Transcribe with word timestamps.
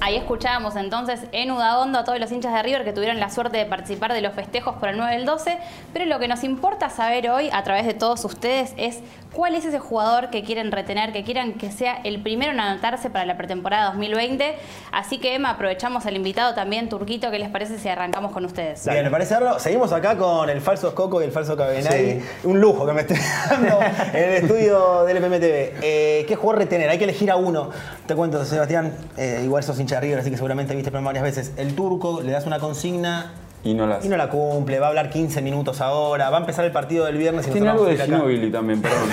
Ahí 0.00 0.16
escuchábamos 0.16 0.76
entonces 0.76 1.20
en 1.32 1.50
Udagondo 1.50 1.98
a 1.98 2.04
todos 2.04 2.20
los 2.20 2.30
hinchas 2.30 2.52
de 2.52 2.62
River 2.62 2.84
que 2.84 2.92
tuvieron 2.92 3.18
la 3.18 3.30
suerte 3.30 3.56
de 3.56 3.66
participar 3.66 4.12
de 4.12 4.20
los 4.20 4.34
festejos 4.34 4.76
por 4.76 4.88
el 4.90 4.96
9 4.98 5.16
del 5.16 5.24
12, 5.24 5.58
pero 5.92 6.04
lo 6.04 6.18
que 6.18 6.28
nos 6.28 6.44
importa 6.44 6.90
saber 6.90 7.30
hoy 7.30 7.48
a 7.52 7.62
través 7.62 7.86
de 7.86 7.94
todos 7.94 8.24
ustedes 8.24 8.74
es 8.76 9.00
cuál 9.36 9.54
es 9.54 9.66
ese 9.66 9.78
jugador 9.78 10.30
que 10.30 10.42
quieren 10.42 10.72
retener, 10.72 11.12
que 11.12 11.22
quieran 11.22 11.52
que 11.52 11.70
sea 11.70 12.00
el 12.04 12.22
primero 12.22 12.52
en 12.52 12.58
anotarse 12.58 13.10
para 13.10 13.26
la 13.26 13.36
pretemporada 13.36 13.90
2020. 13.90 14.56
Así 14.92 15.18
que 15.18 15.34
Emma, 15.34 15.50
aprovechamos 15.50 16.06
al 16.06 16.16
invitado 16.16 16.54
también, 16.54 16.88
Turquito, 16.88 17.30
¿qué 17.30 17.38
les 17.38 17.50
parece 17.50 17.78
si 17.78 17.86
arrancamos 17.86 18.32
con 18.32 18.46
ustedes? 18.46 18.88
Bien, 18.88 19.04
me 19.04 19.10
parece 19.10 19.34
verlo. 19.34 19.58
Seguimos 19.58 19.92
acá 19.92 20.16
con 20.16 20.48
el 20.48 20.62
falso 20.62 20.94
Coco 20.94 21.20
y 21.20 21.26
el 21.26 21.32
falso 21.32 21.54
Cabenay. 21.54 22.22
Un 22.44 22.60
lujo 22.62 22.86
que 22.86 22.94
me 22.94 23.02
estoy 23.02 23.18
dando 23.50 23.78
en 24.14 24.24
el 24.24 24.32
estudio 24.42 25.04
del 25.04 25.18
FMTV. 25.18 25.82
Eh, 25.82 26.24
¿Qué 26.26 26.34
jugador 26.34 26.62
retener? 26.62 26.88
Hay 26.88 26.96
que 26.96 27.04
elegir 27.04 27.30
a 27.30 27.36
uno. 27.36 27.68
Te 28.06 28.14
cuento, 28.14 28.42
Sebastián, 28.42 28.94
eh, 29.18 29.42
igual 29.44 29.62
sos 29.62 29.78
hincha 29.78 29.96
de 29.96 30.00
River, 30.00 30.20
así 30.20 30.30
que 30.30 30.36
seguramente 30.36 30.74
viste 30.74 30.96
el 30.96 31.04
varias 31.04 31.22
veces. 31.22 31.52
El 31.58 31.74
turco, 31.74 32.22
le 32.22 32.32
das 32.32 32.46
una 32.46 32.58
consigna 32.58 33.34
y 33.66 33.74
no, 33.74 33.98
y 34.00 34.08
no, 34.08 34.16
la 34.16 34.28
cumple, 34.28 34.78
va 34.78 34.86
a 34.86 34.88
hablar 34.90 35.10
15 35.10 35.42
minutos 35.42 35.80
ahora, 35.80 36.30
va 36.30 36.36
a 36.36 36.40
empezar 36.40 36.64
el 36.64 36.70
partido 36.70 37.04
del 37.04 37.16
viernes 37.16 37.48
y 37.48 37.50
Tiene 37.50 37.68
algo 37.68 37.84
de 37.84 37.98
Ginobili 37.98 38.50
también, 38.50 38.80
perdón. 38.80 39.08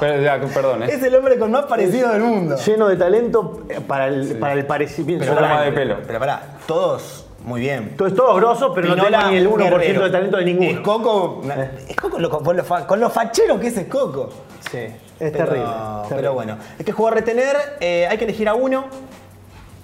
perdón, 0.52 0.82
¿eh? 0.82 0.88
Es 0.90 1.02
el 1.02 1.14
hombre 1.14 1.38
con 1.38 1.52
más 1.52 1.66
parecido 1.66 2.12
del 2.12 2.22
mundo. 2.22 2.56
Lleno 2.56 2.88
de 2.88 2.96
talento 2.96 3.62
eh, 3.68 3.80
para 3.86 4.08
el, 4.08 4.36
para 4.38 4.54
el 4.54 4.66
parecimiento. 4.66 5.24
Pero 5.24 5.60
de 5.60 5.72
pelo. 5.72 5.96
Pero 6.06 6.18
pará, 6.18 6.42
todos 6.66 7.26
muy 7.44 7.60
bien. 7.60 7.96
Todo 7.96 8.08
es 8.08 8.14
todo 8.16 8.34
grosso, 8.34 8.74
pero 8.74 8.88
no 8.88 8.96
tiene 8.96 9.30
ni 9.30 9.36
el 9.36 9.48
1% 9.48 10.02
de 10.02 10.10
talento 10.10 10.36
de 10.38 10.44
ninguno. 10.44 10.70
Es 10.70 10.80
Coco, 10.80 11.42
es 11.88 11.96
Coco 11.96 12.42
con, 12.42 13.00
los 13.00 13.12
facheros 13.12 13.60
que 13.60 13.68
es 13.68 13.84
Coco. 13.84 14.30
Sí, 14.68 14.78
es 15.20 15.32
terrible, 15.32 15.64
Pero 16.08 16.34
bueno, 16.34 16.58
hay 16.76 16.84
que 16.84 16.90
jugar 16.90 17.12
a 17.12 17.16
retener, 17.18 17.56
eh, 17.78 18.08
hay 18.10 18.18
que 18.18 18.24
elegir 18.24 18.48
a 18.48 18.54
uno. 18.54 18.86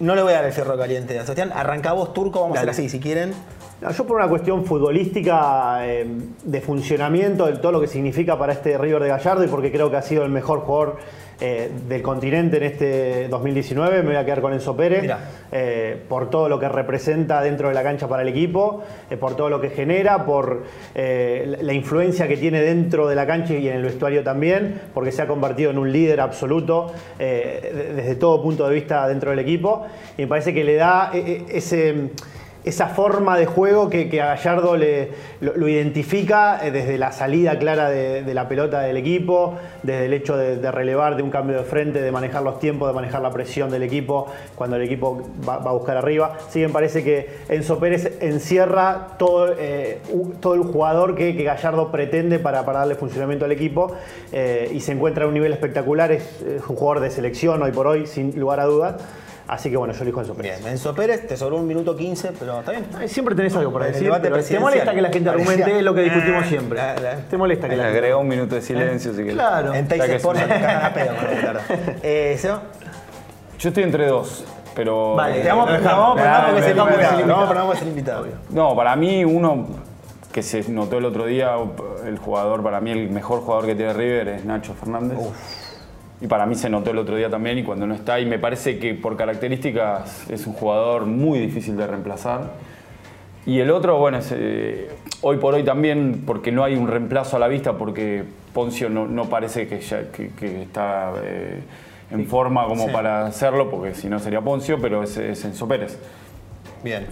No 0.03 0.17
le 0.17 0.23
voy 0.25 0.33
a 0.33 0.39
dar 0.39 0.47
el 0.47 0.53
fierro 0.53 0.77
caliente 0.77 1.17
a 1.17 1.23
Sebastián. 1.23 1.53
Arranca 1.55 1.93
vos, 1.93 2.13
Turco, 2.13 2.41
vamos 2.41 2.57
a 2.57 2.61
hacer 2.63 2.71
así 2.71 2.89
si 2.89 2.99
quieren. 2.99 3.33
Yo 3.91 4.07
por 4.07 4.17
una 4.17 4.29
cuestión 4.29 4.65
futbolística, 4.65 5.87
eh, 5.87 6.07
de 6.45 6.61
funcionamiento, 6.61 7.47
de 7.47 7.57
todo 7.57 7.73
lo 7.73 7.81
que 7.81 7.89
significa 7.89 8.39
para 8.39 8.53
este 8.53 8.79
River 8.79 9.03
de 9.03 9.09
Gallardo 9.09 9.45
y 9.45 9.49
porque 9.49 9.73
creo 9.73 9.91
que 9.91 9.97
ha 9.97 10.03
sido 10.03 10.25
el 10.25 10.31
mejor 10.31 10.61
jugador 10.61 10.99
eh, 11.45 11.73
del 11.89 12.03
continente 12.03 12.59
en 12.59 12.63
este 12.63 13.27
2019. 13.27 14.05
Me 14.05 14.11
voy 14.11 14.15
a 14.15 14.25
quedar 14.25 14.41
con 14.41 14.53
Enzo 14.53 14.77
Pérez 14.77 15.11
eh, 15.51 16.01
por 16.09 16.31
todo 16.31 16.49
lo 16.49 16.61
que 16.61 16.69
representa 16.69 17.43
dentro 17.43 17.67
de 17.67 17.75
la 17.75 17.83
cancha 17.83 18.07
para 18.07 18.23
el 18.23 18.29
equipo, 18.29 18.85
eh, 19.11 19.17
por 19.17 19.35
todo 19.35 19.51
lo 19.51 19.61
que 19.61 19.71
genera, 19.71 20.25
por 20.25 20.63
la 20.95 21.73
influencia 21.73 22.29
que 22.29 22.37
tiene 22.37 22.61
dentro 22.61 23.09
de 23.09 23.17
la 23.17 23.27
cancha 23.27 23.55
y 23.55 23.67
en 23.67 23.75
el 23.75 23.83
vestuario 23.83 24.23
también, 24.23 24.83
porque 24.95 25.11
se 25.11 25.23
ha 25.23 25.27
convertido 25.27 25.73
en 25.73 25.79
un 25.79 25.91
líder 25.91 26.21
absoluto 26.21 26.93
desde 27.19 28.15
todo 28.15 28.41
punto 28.41 28.69
de 28.69 28.75
vista 28.75 29.09
dentro 29.09 29.31
del 29.31 29.41
equipo. 29.41 29.85
Y 30.17 30.23
me 30.23 30.29
parece 30.29 30.55
que 30.55 30.63
le 30.63 30.77
da 30.77 31.11
ese 31.13 32.11
esa 32.65 32.89
forma 32.89 33.37
de 33.37 33.47
juego 33.47 33.91
que, 33.91 34.21
a 34.21 34.27
Gallardo 34.27 34.77
lo, 34.77 35.69
identifica 35.69 36.65
eh, 36.65 36.71
desde 36.71 36.97
la 36.97 37.11
salida 37.11 37.59
clara 37.59 37.91
de, 37.91 38.35
la 38.35 38.49
pelota 38.49 38.81
del 38.81 38.97
equipo, 38.97 39.55
desde 39.83 40.07
el 40.07 40.13
hecho 40.13 40.37
de, 40.37 40.71
relevar 40.71 41.17
de 41.17 41.23
un 41.23 41.31
cambio 41.31 41.57
de 41.59 41.65
frente, 41.65 42.01
de 42.01 42.13
manejar 42.13 42.43
los 42.43 42.61
tiempos, 42.61 42.89
de 42.89 42.95
manejar 42.95 43.21
la 43.21 43.31
presión 43.31 43.71
del 43.71 43.83
equipo 43.83 44.27
cuando 44.55 44.77
el 44.77 44.83
equipo 44.83 45.23
va, 45.47 45.55
a 45.57 45.73
buscar 45.73 45.97
arriba. 45.97 46.39
Sí, 46.51 46.61
me 46.61 46.69
parece 46.69 47.03
que 47.03 47.29
Enzo 47.49 47.79
Pérez 47.79 48.19
encierra 48.21 49.09
todo, 49.19 49.55
eh, 49.59 49.99
todo 50.41 50.55
el 50.55 50.63
jugador 50.63 51.17
que, 51.17 51.33
Gallardo 51.43 51.91
pretende 51.91 52.39
para, 52.39 52.65
para, 52.65 52.81
darle 52.81 52.95
funcionamiento 52.95 53.45
al 53.45 53.53
equipo 53.53 53.97
eh, 54.31 54.71
y 54.73 54.81
se 54.81 54.93
encuentra 54.93 55.25
a 55.25 55.29
un 55.29 55.35
nivel 55.35 55.53
espectacular. 55.53 56.13
Es, 56.13 56.23
es 56.43 56.63
un 56.69 56.77
jugador 56.77 57.01
de 57.01 57.11
selección 57.11 57.61
hoy 57.63 57.73
por 57.73 57.89
hoy, 57.89 58.07
sin 58.07 58.39
lugar 58.39 58.61
a 58.61 58.67
dudas. 58.67 59.03
Así 59.49 59.71
que 59.71 59.77
bueno, 59.77 59.93
yo 59.93 60.03
elijo 60.03 60.21
Enzo 60.21 60.35
Pérez. 60.35 60.61
Bien, 60.61 60.73
Enzo 60.73 60.95
Pérez, 60.95 61.27
te 61.27 61.37
sobró 61.37 61.57
un 61.57 61.67
minuto 61.67 61.97
15, 61.97 62.33
pero 62.39 62.61
está 62.61 62.73
bien. 62.73 62.87
siempre 63.09 63.35
tenés 63.35 63.55
algo 63.57 63.73
para 63.73 63.87
decir. 63.87 64.11
te 64.49 64.59
molesta 64.59 64.95
que 64.95 65.03
la 65.03 65.11
gente 65.11 65.31
argumente 65.31 65.83
lo 65.83 65.95
que 65.95 66.03
discutimos 66.03 66.47
siempre. 66.47 66.81
te 67.29 67.37
molesta 67.37 67.69
que 67.69 67.77
la 67.77 67.85
gente. 67.85 67.99
Agrega 67.99 68.17
un 68.17 68.29
minuto 68.29 68.55
de 68.55 68.63
silencio. 68.63 69.13
Sí. 69.15 69.25
Claro. 69.25 69.75
En 69.75 69.89
Teis 69.89 70.05
Sports 70.05 70.43
te 70.43 70.49
cagan 70.49 70.85
a 70.85 70.95
pedo, 70.95 71.13
eh, 72.03 72.39
Yo 73.59 73.69
estoy 73.69 73.83
entre 73.83 74.07
dos. 74.07 74.45
Pero. 74.75 75.15
Vale, 75.15 75.41
te 75.41 75.49
vamos, 75.49 75.65
a 75.65 76.15
poner 76.15 76.45
porque 76.51 76.63
se 76.63 76.75
Vamos 76.75 77.77
a 77.77 77.79
ser 77.79 77.89
invitado. 77.89 78.27
No, 78.51 78.75
para 78.75 78.97
mí, 78.97 79.25
uno 79.25 79.67
que 80.33 80.43
se 80.43 80.69
notó 80.71 80.99
el 80.99 81.05
otro 81.05 81.27
día, 81.27 81.55
el 82.07 82.19
jugador, 82.19 82.63
para 82.63 82.81
mí 82.81 82.91
el 82.91 83.11
mejor 83.11 83.41
jugador 83.41 83.67
que 83.67 83.75
tiene 83.75 83.93
River 83.93 84.29
es 84.29 84.45
Nacho 84.45 84.75
Fernández. 84.75 85.19
Y 86.23 86.29
para 86.29 86.47
mí 86.47 86.55
se 86.55 86.71
notó 86.71 86.93
el 86.93 86.99
otro 86.99 87.17
día 87.17 87.29
también 87.29 87.59
y 87.59 87.65
cuando 87.65 87.85
no 87.85 87.95
está, 87.95 88.21
y 88.21 88.27
me 88.27 88.39
parece 88.39 88.79
que 88.79 88.95
por 88.95 89.17
características 89.17 90.31
es 90.31 90.47
un 90.47 90.53
jugador 90.53 91.05
muy 91.05 91.41
difícil 91.41 91.77
de 91.77 91.85
reemplazar. 91.85 92.53
Y 93.45 93.59
el 93.59 93.73
otro, 93.73 93.99
bueno, 93.99 94.19
es, 94.19 94.33
eh, 94.33 94.89
hoy 95.23 95.39
por 95.39 95.55
hoy 95.55 95.65
también, 95.65 96.23
porque 96.25 96.53
no 96.53 96.63
hay 96.63 96.77
un 96.77 96.87
reemplazo 96.87 97.37
a 97.37 97.41
la 97.41 97.49
vista, 97.49 97.73
porque 97.73 98.23
Poncio 98.55 98.89
no, 98.89 99.25
parece 99.25 99.67
que, 99.67 99.81
ya, 99.81 100.13
que, 100.13 100.63
está 100.63 101.13
eh, 101.25 101.59
en 102.13 102.25
forma 102.27 102.67
como 102.67 102.93
para 102.93 103.27
hacerlo, 103.27 103.69
porque 103.69 103.93
si 103.95 104.09
no 104.09 104.21
sería 104.21 104.41
Poncio, 104.41 104.81
pero 104.81 105.03
es, 105.03 105.17
Enzo 105.17 105.67
Pérez. 105.67 105.99
Bien. 106.85 107.07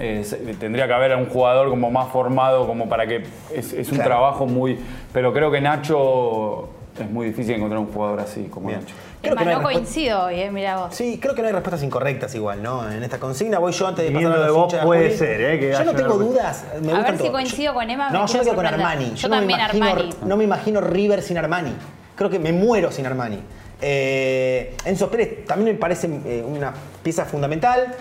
tendría 0.58 0.86
que 0.86 0.92
haber 0.92 1.16
un 1.16 1.26
jugador 1.26 1.68
como 1.68 1.90
más 1.90 2.08
formado, 2.12 2.64
como 2.68 2.88
para 2.88 3.08
que. 3.08 3.24
Es, 3.52 3.90
un 3.90 3.98
trabajo 3.98 4.46
muy. 4.46 4.78
Pero 5.12 5.32
creo 5.32 5.50
que 5.50 5.60
Nacho 5.60 6.68
es 7.04 7.10
muy 7.10 7.26
difícil 7.26 7.54
encontrar 7.54 7.80
un 7.80 7.92
jugador 7.92 8.20
así 8.20 8.44
como 8.44 8.68
Bien. 8.68 8.80
Nacho. 8.80 8.94
Creo 9.22 9.36
que 9.36 9.44
no, 9.44 9.62
coincido 9.62 10.24
hoy, 10.24 10.40
eh, 10.40 10.50
mira 10.50 10.78
vos. 10.78 10.94
Sí, 10.94 11.18
creo 11.20 11.34
que 11.34 11.42
no 11.42 11.48
hay 11.48 11.52
respuestas 11.52 11.82
incorrectas 11.82 12.34
igual, 12.34 12.62
¿no? 12.62 12.90
En 12.90 13.02
esta 13.02 13.18
consigna 13.18 13.58
voy 13.58 13.72
yo 13.72 13.86
antes 13.86 14.06
de 14.06 14.12
pasar 14.12 14.32
a 14.32 14.36
la 14.36 14.44
de 14.46 14.50
vos 14.50 14.74
puede 14.82 15.16
ser, 15.16 15.40
¿eh? 15.40 15.60
Que 15.60 15.72
yo 15.72 15.84
no 15.84 15.94
tengo 15.94 16.14
dudas. 16.16 16.64
Me 16.82 16.92
a 16.92 17.02
ver 17.02 17.18
si 17.18 17.28
coincido 17.28 17.74
con 17.74 17.88
Emma. 17.90 18.10
No, 18.10 18.26
yo 18.26 18.38
me 18.38 18.44
quedo 18.44 18.54
con 18.54 18.66
Armani. 18.66 19.14
Yo, 19.14 19.28
también 19.28 19.60
Armani. 19.60 20.10
No 20.24 20.36
me 20.36 20.44
imagino 20.44 20.80
River 20.80 21.22
sin 21.22 21.36
Armani. 21.36 21.72
Creo 22.16 22.30
que 22.30 22.38
me 22.38 22.52
muero 22.52 22.90
sin 22.90 23.06
Armani. 23.06 23.40
Eh, 23.82 24.76
Enzo 24.84 25.10
Pérez 25.10 25.44
también 25.46 25.74
me 25.74 25.80
parece 25.80 26.08
eh, 26.24 26.44
una 26.46 26.72
pieza 27.02 27.24
fundamental. 27.24 27.94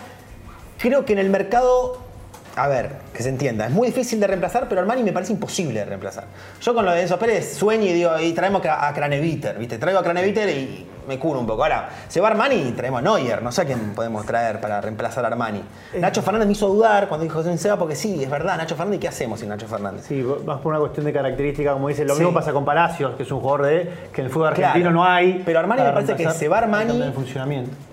Creo 0.77 1.05
que 1.05 1.13
en 1.13 1.19
el 1.19 1.29
mercado 1.29 2.08
a 2.55 2.67
ver, 2.67 2.91
que 3.13 3.23
se 3.23 3.29
entienda, 3.29 3.65
es 3.65 3.71
muy 3.71 3.87
difícil 3.87 4.19
de 4.19 4.27
reemplazar, 4.27 4.67
pero 4.67 4.81
Armani 4.81 5.03
me 5.03 5.13
parece 5.13 5.33
imposible 5.33 5.79
de 5.79 5.85
reemplazar. 5.85 6.25
Yo 6.61 6.73
con 6.73 6.85
lo 6.85 6.91
de 6.91 7.01
Enzo 7.01 7.17
Pérez 7.17 7.53
sueño 7.55 7.85
y 7.85 7.93
digo, 7.93 8.19
y 8.19 8.33
traemos 8.33 8.61
a 8.65 8.91
Craneviter, 8.93 9.57
¿viste? 9.57 9.77
Traigo 9.77 9.99
a 9.99 10.03
Craneviter 10.03 10.49
y 10.49 10.87
me 11.09 11.17
curo 11.17 11.39
un 11.39 11.47
poco. 11.47 11.63
Ahora, 11.63 11.89
se 12.07 12.21
va 12.21 12.27
Armani 12.29 12.55
y 12.55 12.71
traemos 12.71 12.99
a 12.99 13.01
Neuer, 13.01 13.41
no 13.41 13.51
sé 13.51 13.63
a 13.63 13.65
quién 13.65 13.93
podemos 13.95 14.25
traer 14.25 14.61
para 14.61 14.79
reemplazar 14.79 15.25
a 15.25 15.27
Armani. 15.27 15.63
Eh. 15.93 15.99
Nacho 15.99 16.21
Fernández 16.21 16.47
me 16.47 16.53
hizo 16.53 16.67
dudar 16.67 17.07
cuando 17.07 17.23
dijo 17.23 17.41
Seba, 17.57 17.77
porque 17.77 17.95
sí, 17.95 18.23
es 18.23 18.29
verdad, 18.29 18.57
Nacho 18.57 18.75
Fernández, 18.75 18.99
¿qué 18.99 19.07
hacemos 19.07 19.39
sin 19.39 19.49
Nacho 19.49 19.67
Fernández? 19.67 20.05
Sí, 20.07 20.23
más 20.45 20.59
por 20.59 20.71
una 20.71 20.79
cuestión 20.79 21.05
de 21.05 21.13
característica, 21.13 21.73
como 21.73 21.87
dice, 21.87 22.05
lo 22.05 22.15
mismo 22.15 22.33
pasa 22.33 22.53
con 22.53 22.63
Palacios, 22.63 23.15
que 23.15 23.23
es 23.23 23.31
un 23.31 23.39
jugador 23.39 23.65
de 23.65 23.89
que 24.13 24.21
en 24.21 24.27
el 24.27 24.31
fútbol 24.31 24.49
argentino 24.49 24.91
no 24.91 25.03
hay. 25.03 25.41
Pero 25.45 25.59
Armani 25.59 25.81
me 25.81 25.91
parece 25.91 26.15
que 26.15 26.29
se 26.29 26.47
va 26.47 26.59
Armani. 26.59 27.01
En 27.01 27.13
funcionamiento 27.13 27.88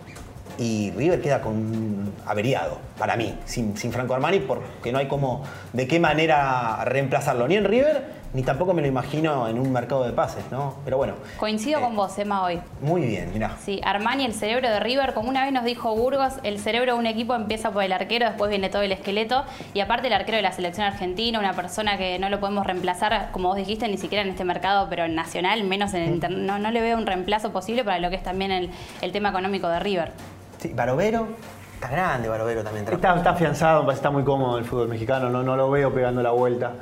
y 0.59 0.91
River 0.93 1.21
queda 1.21 1.41
con 1.41 2.13
averiado, 2.27 2.79
para 2.99 3.17
mí, 3.17 3.35
sin, 3.45 3.77
sin, 3.77 3.93
Franco 3.93 4.15
Armani, 4.15 4.41
porque 4.41 4.93
no 4.93 4.99
hay 4.99 5.09
como 5.09 5.43
de 5.73 5.87
qué 5.87 6.01
manera 6.01 6.85
reemplazarlo, 6.85 7.47
ni 7.49 7.57
en 7.57 7.65
River, 7.65 8.17
ni 8.37 8.43
tampoco 8.43 8.75
me 8.75 8.83
lo 8.83 8.89
imagino 8.89 9.49
en 9.49 9.59
un 9.59 9.73
mercado 9.73 10.05
de 10.05 10.13
pases, 10.13 10.45
¿no? 10.51 10.75
Pero 10.85 10.99
bueno. 10.99 11.15
Coincido 11.39 11.81
con 11.81 11.95
eh, 11.95 11.97
vos, 11.97 12.19
Emma, 12.19 12.45
hoy. 12.45 12.61
Muy 12.83 13.03
bien, 13.03 13.31
mirá. 13.33 13.57
Sí, 13.65 13.81
Armani, 13.83 14.27
el 14.27 14.35
cerebro 14.35 14.69
de 14.69 14.79
River, 14.79 15.15
como 15.15 15.31
una 15.31 15.45
vez 15.45 15.53
nos 15.53 15.65
dijo 15.65 15.95
Burgos, 15.97 16.35
el 16.43 16.59
cerebro 16.59 16.93
de 16.93 16.99
un 16.99 17.07
equipo 17.07 17.35
empieza 17.35 17.71
por 17.71 17.83
el 17.83 17.93
arquero, 17.93 18.27
después 18.27 18.51
viene 18.51 18.69
todo 18.69 18.83
el 18.83 18.93
esqueleto, 18.93 19.45
y 19.73 19.81
aparte 19.81 20.09
el 20.09 20.13
arquero 20.13 20.37
de 20.37 20.43
la 20.43 20.53
selección 20.53 20.87
argentina, 20.87 21.39
una 21.39 21.55
persona 21.55 21.97
que 21.97 22.19
no 22.19 22.29
lo 22.29 22.39
podemos 22.39 22.67
reemplazar, 22.67 23.31
como 23.33 23.49
vos 23.49 23.57
dijiste, 23.57 23.89
ni 23.89 23.97
siquiera 23.97 24.23
en 24.23 24.29
este 24.29 24.45
mercado, 24.45 24.87
pero 24.91 25.09
nacional, 25.09 25.65
menos 25.65 25.95
en 25.95 26.03
el 26.03 26.15
internet, 26.15 26.41
no, 26.41 26.59
no 26.59 26.71
le 26.71 26.83
veo 26.83 26.99
un 26.99 27.07
reemplazo 27.07 27.53
posible 27.53 27.85
para 27.85 27.99
lo 28.01 28.11
que 28.11 28.17
es 28.17 28.23
también 28.23 28.51
el, 28.51 28.71
el 29.01 29.13
tema 29.13 29.31
económico 29.31 29.69
de 29.69 29.81
River. 29.81 30.13
Sí, 30.59 30.73
Barovero, 30.75 31.27
está 31.75 31.89
grande 31.89 32.29
Barovero 32.29 32.63
también. 32.63 32.87
Está, 32.89 33.17
está 33.17 33.31
afianzado, 33.31 33.91
está 33.91 34.11
muy 34.11 34.25
cómodo 34.25 34.59
el 34.59 34.65
fútbol 34.65 34.89
mexicano, 34.89 35.29
no, 35.31 35.43
no 35.43 35.57
lo 35.57 35.71
veo 35.71 35.93
pegando 35.93 36.23
la 36.23 36.31
vuelta 36.31 36.73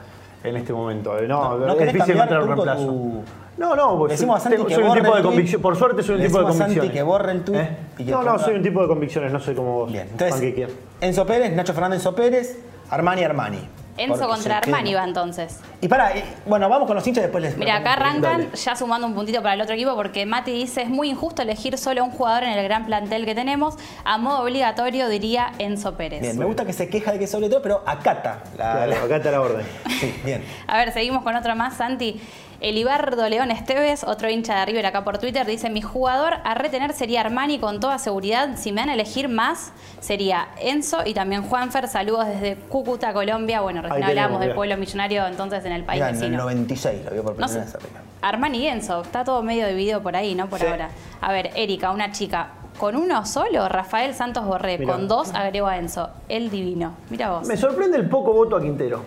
en 0.42 0.56
este 0.56 0.72
momento. 0.72 1.14
No, 1.26 1.58
no, 1.58 1.72
es 1.72 1.92
difícil 1.92 2.14
encontrar 2.14 2.42
un 2.42 2.48
reemplazo. 2.48 3.24
No, 3.56 3.76
no, 3.76 3.98
pues 3.98 4.12
Decimos 4.12 4.42
soy, 4.42 4.56
soy 4.56 4.82
un 4.82 4.94
tipo 4.94 5.16
de 5.16 5.22
convicción. 5.22 5.62
Por 5.62 5.76
suerte 5.76 6.02
soy 6.02 6.16
un 6.16 6.22
tipo 6.22 6.38
de 6.38 6.44
convicciones. 6.44 6.90
que 6.90 7.02
borre 7.02 7.32
el 7.32 7.44
tweet 7.44 7.60
¿Eh? 7.60 8.04
No, 8.06 8.22
no, 8.24 8.38
soy 8.38 8.54
un 8.54 8.62
tipo 8.62 8.82
de 8.82 8.88
convicciones, 8.88 9.32
no 9.32 9.38
soy 9.38 9.54
como 9.54 9.74
vos. 9.74 9.92
Bien, 9.92 10.08
entonces, 10.10 10.68
Enzo 11.00 11.26
Pérez, 11.26 11.52
Nacho 11.54 11.72
Fernández 11.72 11.98
Enzo 11.98 12.14
Pérez, 12.14 12.58
Armani 12.90 13.22
Armani. 13.22 13.68
Enzo 13.96 14.28
contra 14.28 14.58
Armani 14.58 14.94
va 14.94 15.04
entonces. 15.04 15.60
Y 15.80 15.88
para, 15.88 16.12
bueno, 16.46 16.68
vamos 16.68 16.86
con 16.86 16.96
los 16.96 17.06
hinchas 17.06 17.22
después 17.22 17.42
les 17.42 17.56
Mira, 17.56 17.76
acá 17.76 17.92
arrancan 17.92 18.50
ya 18.52 18.74
sumando 18.74 19.06
un 19.06 19.14
puntito 19.14 19.42
para 19.42 19.54
el 19.54 19.60
otro 19.60 19.74
equipo 19.74 19.94
porque 19.94 20.26
Mati 20.26 20.52
dice 20.52 20.82
es 20.82 20.88
muy 20.88 21.10
injusto 21.10 21.42
elegir 21.42 21.78
solo 21.78 22.04
un 22.04 22.10
jugador 22.10 22.44
en 22.44 22.50
el 22.50 22.64
gran 22.64 22.86
plantel 22.86 23.24
que 23.24 23.34
tenemos. 23.34 23.76
A 24.04 24.18
modo 24.18 24.42
obligatorio 24.42 25.08
diría 25.08 25.52
Enzo 25.58 25.94
Pérez. 25.94 26.20
Bien, 26.20 26.38
me 26.38 26.44
gusta 26.44 26.64
que 26.64 26.72
se 26.72 26.88
queja 26.88 27.12
de 27.12 27.18
que 27.18 27.24
es 27.24 27.34
obligatorio, 27.34 27.62
pero 27.62 27.82
acata 27.86 28.42
la, 28.56 28.84
acata 28.84 29.30
la 29.30 29.40
orden. 29.40 29.66
Sí, 30.00 30.12
bien. 30.24 30.44
A 30.66 30.76
ver, 30.76 30.92
seguimos 30.92 31.22
con 31.22 31.36
otro 31.36 31.54
más, 31.54 31.76
Santi. 31.76 32.20
Elibardo 32.64 33.28
León 33.28 33.50
Esteves, 33.50 34.04
otro 34.04 34.30
hincha 34.30 34.60
de 34.60 34.64
River 34.64 34.86
acá 34.86 35.04
por 35.04 35.18
Twitter, 35.18 35.46
dice, 35.46 35.68
mi 35.68 35.82
jugador 35.82 36.36
a 36.44 36.54
retener 36.54 36.94
sería 36.94 37.20
Armani 37.20 37.58
con 37.58 37.78
toda 37.78 37.98
seguridad. 37.98 38.56
Si 38.56 38.72
me 38.72 38.80
van 38.80 38.88
a 38.88 38.94
elegir 38.94 39.28
más, 39.28 39.72
sería 40.00 40.48
Enzo 40.58 41.00
y 41.04 41.12
también 41.12 41.42
Juanfer. 41.42 41.88
Saludos 41.88 42.26
desde 42.26 42.56
Cúcuta, 42.56 43.12
Colombia. 43.12 43.60
Bueno, 43.60 43.82
recién 43.82 44.02
hablamos 44.02 44.40
del 44.40 44.54
pueblo 44.54 44.78
millonario 44.78 45.26
entonces 45.26 45.62
en 45.66 45.72
el 45.72 45.84
país 45.84 45.98
Mirá, 45.98 46.08
en 46.08 46.14
el 46.14 46.20
vecino. 46.22 46.38
96 46.42 47.04
lo 47.04 47.10
vio 47.10 47.22
por 47.22 47.36
primera 47.36 47.54
vez. 47.64 47.76
Armani 48.22 48.58
y 48.58 48.66
Enzo, 48.68 49.02
está 49.02 49.24
todo 49.24 49.42
medio 49.42 49.66
dividido 49.68 50.00
por 50.02 50.16
ahí, 50.16 50.34
¿no? 50.34 50.48
Por 50.48 50.58
Sí. 50.60 50.66
ahora. 50.66 50.88
A 51.20 51.32
ver, 51.32 51.50
Erika, 51.56 51.90
una 51.90 52.12
chica. 52.12 52.48
Con 52.78 52.96
uno 52.96 53.26
solo, 53.26 53.68
Rafael 53.68 54.14
Santos 54.14 54.46
Borré. 54.46 54.78
Mirá. 54.78 54.94
Con 54.94 55.06
dos, 55.06 55.34
agrego 55.34 55.66
a 55.66 55.76
Enzo. 55.76 56.08
El 56.30 56.48
divino. 56.48 56.94
Mira 57.10 57.30
vos. 57.30 57.46
Me 57.46 57.58
sorprende 57.58 57.98
el 57.98 58.08
poco 58.08 58.32
voto 58.32 58.56
a 58.56 58.62
Quintero, 58.62 59.02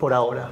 por 0.00 0.14
ahora. 0.14 0.48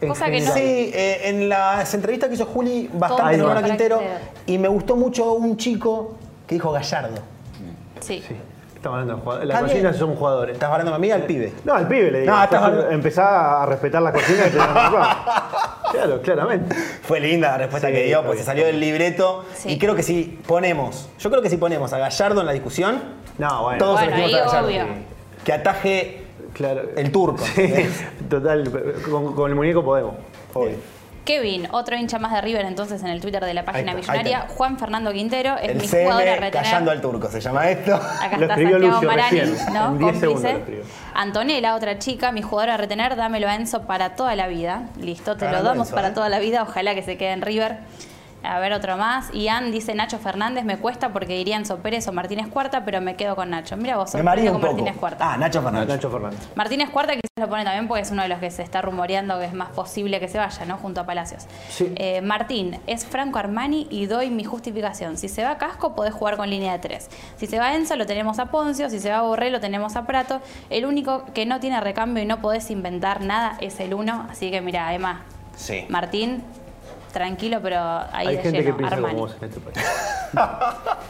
En 0.00 0.08
Cosa 0.08 0.26
que 0.26 0.40
no-. 0.40 0.52
Sí, 0.54 0.90
eh, 0.94 1.22
en 1.24 1.48
las 1.48 1.92
entrevistas 1.94 2.28
que 2.28 2.36
hizo 2.36 2.46
Juli, 2.46 2.88
bastante 2.92 3.40
a 3.42 3.62
Quintero. 3.62 4.00
Y 4.46 4.58
me 4.58 4.68
gustó 4.68 4.96
mucho 4.96 5.32
un 5.32 5.56
chico 5.56 6.14
que 6.46 6.54
dijo 6.54 6.70
Gallardo. 6.72 7.16
Sí. 8.00 8.22
Sí, 8.26 8.36
estamos 8.76 8.94
hablando 9.00 9.16
de 9.16 9.20
jugadores. 9.22 9.48
Bien. 9.48 9.60
cocinas 9.60 9.96
son 9.96 10.14
jugadores. 10.14 10.54
¿Estás 10.54 10.70
hablando 10.70 10.94
a 10.94 10.98
mí 11.00 11.10
al 11.10 11.24
pibe? 11.24 11.52
No, 11.64 11.74
al 11.74 11.88
pibe 11.88 12.10
le 12.12 12.20
digo. 12.20 12.32
No, 12.32 12.42
estás 12.44 12.50
Después 12.60 12.72
hablando- 12.72 12.94
Empezá 12.94 13.62
a 13.62 13.66
respetar 13.66 14.02
la 14.02 14.12
cocina 14.12 14.46
y 14.46 14.50
te 14.50 14.58
Claro, 15.90 16.22
claramente. 16.22 16.76
Fue 17.02 17.18
linda 17.18 17.50
la 17.52 17.58
respuesta 17.58 17.88
Sí, 17.88 17.94
que 17.94 18.04
dio, 18.04 18.22
pues 18.22 18.38
se 18.38 18.44
salió 18.44 18.66
del 18.66 18.78
libreto. 18.78 19.44
Sí. 19.54 19.70
Y 19.70 19.78
creo 19.78 19.94
que 19.96 20.02
si 20.04 20.38
ponemos, 20.46 21.08
yo 21.18 21.28
creo 21.30 21.42
que 21.42 21.50
si 21.50 21.56
ponemos 21.56 21.92
a 21.92 21.98
Gallardo 21.98 22.40
en 22.40 22.46
la 22.46 22.52
discusión, 22.52 23.00
No, 23.38 23.62
bueno. 23.64 23.78
todos 23.78 24.00
Bueno, 24.00 24.14
elegimos 24.16 24.40
a 24.42 24.62
Gallardo. 24.62 24.68
obvio. 24.68 24.84
Que 25.44 25.52
ataje 25.54 26.24
Claro. 26.54 26.82
el 26.96 27.12
turco. 27.12 27.44
Sí, 27.54 27.72
total. 28.28 28.70
Con, 29.10 29.34
con 29.34 29.50
el 29.50 29.56
muñeco 29.56 29.84
podemos. 29.84 30.14
Obvio. 30.54 30.98
Kevin, 31.24 31.68
otro 31.72 31.94
hincha 31.94 32.18
más 32.18 32.32
de 32.32 32.40
River 32.40 32.64
entonces 32.64 33.02
en 33.02 33.08
el 33.08 33.20
Twitter 33.20 33.44
de 33.44 33.52
la 33.52 33.62
página 33.62 33.92
está, 33.92 34.12
millonaria. 34.12 34.46
Juan 34.48 34.78
Fernando 34.78 35.12
Quintero 35.12 35.58
es 35.58 35.68
El 35.68 35.76
mi 35.78 35.86
jugador 35.86 36.26
a 36.26 36.36
retener. 36.36 36.52
callando 36.52 36.90
al 36.90 37.02
turco, 37.02 37.28
se 37.28 37.38
llama 37.42 37.68
esto. 37.68 37.94
Acá 37.96 38.38
Lo 38.38 38.42
está 38.44 38.54
escribió 38.54 38.78
Santiago 38.78 38.94
Lucio 38.94 39.08
Marani, 39.08 39.40
recién, 39.40 39.74
¿no? 39.74 39.86
en 39.88 39.98
10 39.98 40.20
segundos 40.20 40.52
Cómplice. 40.52 40.82
Antonella, 41.12 41.74
otra 41.74 41.98
chica, 41.98 42.32
mi 42.32 42.40
jugador 42.40 42.70
a 42.70 42.76
retener, 42.78 43.14
dámelo 43.16 43.46
a 43.46 43.56
Enzo 43.56 43.82
para 43.82 44.16
toda 44.16 44.34
la 44.36 44.48
vida. 44.48 44.88
Listo, 44.98 45.36
te 45.36 45.50
lo 45.50 45.62
damos 45.62 45.88
Enzo, 45.88 45.96
para 45.96 46.08
¿eh? 46.08 46.12
toda 46.12 46.30
la 46.30 46.38
vida. 46.38 46.62
Ojalá 46.62 46.94
que 46.94 47.02
se 47.02 47.18
quede 47.18 47.32
en 47.32 47.42
River. 47.42 47.76
A 48.44 48.60
ver, 48.60 48.72
otro 48.72 48.96
más. 48.96 49.30
Ian 49.32 49.72
dice 49.72 49.94
Nacho 49.94 50.18
Fernández, 50.18 50.64
me 50.64 50.78
cuesta 50.78 51.12
porque 51.12 51.36
diría 51.36 51.56
Enzo 51.56 51.78
Pérez 51.78 52.06
o 52.08 52.12
Martínez 52.12 52.46
Cuarta, 52.48 52.84
pero 52.84 53.00
me 53.00 53.16
quedo 53.16 53.34
con 53.36 53.50
Nacho. 53.50 53.76
Mira 53.76 53.96
vos, 53.96 54.14
Me 54.14 54.22
maría 54.22 54.46
con 54.52 54.56
un 54.56 54.60
poco. 54.62 54.72
Martínez 54.74 54.96
Cuarta. 54.96 55.32
Ah, 55.32 55.36
Nacho 55.36 55.60
Fernández. 55.60 55.88
Nacho 55.88 56.10
Fernández. 56.10 56.38
Martínez 56.54 56.88
Cuarta 56.90 57.12
quizás 57.14 57.22
lo 57.36 57.48
pone 57.48 57.64
también 57.64 57.88
porque 57.88 58.02
es 58.02 58.10
uno 58.10 58.22
de 58.22 58.28
los 58.28 58.38
que 58.38 58.50
se 58.50 58.62
está 58.62 58.80
rumoreando 58.80 59.38
que 59.38 59.44
es 59.46 59.52
más 59.54 59.68
posible 59.70 60.20
que 60.20 60.28
se 60.28 60.38
vaya, 60.38 60.64
¿no? 60.66 60.76
Junto 60.76 61.00
a 61.00 61.04
Palacios. 61.06 61.46
Sí. 61.68 61.92
Eh, 61.96 62.20
Martín, 62.20 62.78
es 62.86 63.04
Franco 63.06 63.38
Armani 63.38 63.86
y 63.90 64.06
doy 64.06 64.30
mi 64.30 64.44
justificación. 64.44 65.18
Si 65.18 65.28
se 65.28 65.42
va 65.44 65.58
Casco, 65.58 65.94
podés 65.94 66.14
jugar 66.14 66.36
con 66.36 66.48
línea 66.48 66.72
de 66.72 66.78
tres. 66.78 67.10
Si 67.36 67.46
se 67.48 67.58
va 67.58 67.74
Enzo, 67.74 67.96
lo 67.96 68.06
tenemos 68.06 68.38
a 68.38 68.46
Poncio. 68.46 68.88
Si 68.88 69.00
se 69.00 69.10
va 69.10 69.22
Borré, 69.22 69.50
lo 69.50 69.60
tenemos 69.60 69.96
a 69.96 70.06
Prato. 70.06 70.40
El 70.70 70.86
único 70.86 71.24
que 71.34 71.44
no 71.44 71.58
tiene 71.60 71.80
recambio 71.80 72.22
y 72.22 72.26
no 72.26 72.40
podés 72.40 72.70
inventar 72.70 73.20
nada 73.20 73.56
es 73.60 73.80
el 73.80 73.94
uno. 73.94 74.26
Así 74.30 74.50
que 74.50 74.60
mira, 74.60 74.94
Emma, 74.94 75.22
Sí. 75.56 75.84
Martín, 75.88 76.44
tranquilo, 77.12 77.58
pero 77.62 77.78
ahí 78.12 78.28
Hay 78.28 78.36
de 78.36 78.42
gente 78.42 78.58
lleno, 78.62 78.70
que 78.70 78.78
piensa 78.78 78.94
Armani. 78.96 79.14
como 79.14 79.26
vos 79.26 79.36
en 79.40 79.48
este 79.48 79.60
país. 79.60 79.86